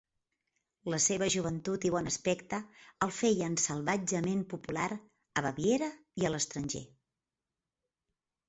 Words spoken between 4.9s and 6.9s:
a Baviera i a l'estranger.